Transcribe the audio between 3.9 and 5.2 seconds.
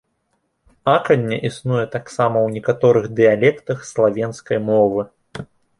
славенскай мовы.